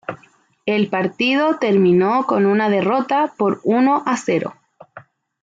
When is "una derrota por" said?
2.47-3.61